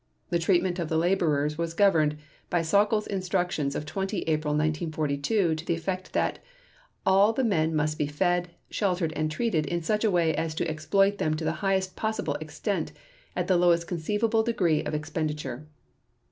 The 0.31 0.39
treatment 0.39 0.79
of 0.79 0.89
the 0.89 0.97
laborers 0.97 1.59
was 1.59 1.75
governed, 1.75 2.17
by 2.49 2.61
Sauckel's 2.61 3.05
instructions 3.05 3.75
of 3.75 3.85
20 3.85 4.23
April 4.23 4.53
1942 4.53 5.53
to 5.53 5.63
the 5.63 5.75
effect 5.75 6.13
that: 6.13 6.39
"All 7.05 7.33
the 7.33 7.43
men 7.43 7.75
must 7.75 7.99
be 7.99 8.07
fed, 8.07 8.49
sheltered 8.71 9.13
and 9.15 9.29
treated 9.29 9.67
in 9.67 9.83
such 9.83 10.03
a 10.03 10.09
way 10.09 10.33
as 10.33 10.55
to 10.55 10.67
exploit 10.67 11.19
them 11.19 11.35
to 11.35 11.43
the 11.45 11.51
highest 11.61 11.95
possible 11.95 12.33
extent, 12.41 12.93
at 13.35 13.45
the 13.45 13.57
lowest 13.57 13.85
conceivable 13.87 14.41
degree 14.41 14.83
of 14.83 14.95
expenditure." 14.95 15.67